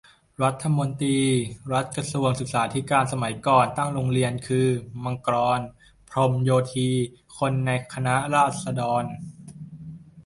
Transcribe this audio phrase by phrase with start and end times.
[0.43, 1.19] รัฐมนตรี
[1.95, 4.67] กระทรวงศึกษาธิการสมัยก่อตั้งโรงเรียนคือ
[5.03, 5.59] มังกร
[6.09, 6.89] พรหมโยธี
[7.37, 9.03] คนในคณะราษฎร